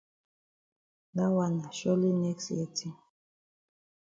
[1.15, 2.93] Dat wan na surely next year tin.